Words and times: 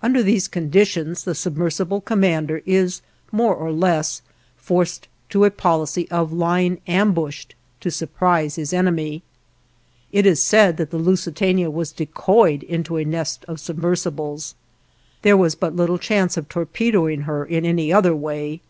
Under 0.00 0.22
these 0.22 0.46
conditions 0.46 1.24
the 1.24 1.34
submersible 1.34 2.00
commander 2.00 2.62
is 2.66 3.02
more 3.32 3.52
or 3.52 3.72
less 3.72 4.22
forced 4.56 5.08
to 5.30 5.44
a 5.44 5.50
policy 5.50 6.08
of 6.08 6.32
lying 6.32 6.80
ambushed 6.86 7.56
to 7.80 7.90
surprise 7.90 8.54
his 8.54 8.72
enemy. 8.72 9.24
It 10.12 10.24
is 10.24 10.40
said 10.40 10.76
that 10.76 10.92
the 10.92 10.98
"Lusitania" 10.98 11.68
was 11.68 11.90
decoyed 11.90 12.62
into 12.62 12.96
a 12.96 13.04
nest 13.04 13.44
of 13.48 13.58
submersibles. 13.58 14.54
There 15.22 15.36
was 15.36 15.56
but 15.56 15.74
little 15.74 15.98
chance 15.98 16.36
of 16.36 16.48
torpedoing 16.48 17.22
her 17.22 17.44
in 17.44 17.64
any 17.64 17.92
other 17.92 18.14
way. 18.14 18.60